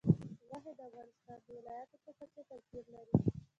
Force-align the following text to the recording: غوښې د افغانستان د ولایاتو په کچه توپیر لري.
غوښې 0.51 0.71
د 0.77 0.79
افغانستان 0.87 1.37
د 1.45 1.47
ولایاتو 1.57 1.97
په 2.03 2.11
کچه 2.19 2.41
توپیر 2.49 2.85
لري. 2.93 3.13